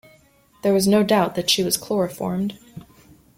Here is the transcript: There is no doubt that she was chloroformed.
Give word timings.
There 0.63 0.75
is 0.75 0.87
no 0.87 1.03
doubt 1.03 1.35
that 1.35 1.47
she 1.47 1.61
was 1.61 1.77
chloroformed. 1.77 2.57